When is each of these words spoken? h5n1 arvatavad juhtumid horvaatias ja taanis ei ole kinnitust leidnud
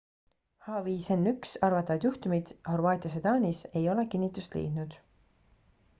h5n1 0.67 1.51
arvatavad 1.67 2.07
juhtumid 2.09 2.49
horvaatias 2.71 3.19
ja 3.19 3.23
taanis 3.29 3.63
ei 3.83 3.85
ole 3.95 4.07
kinnitust 4.15 4.59
leidnud 4.61 5.01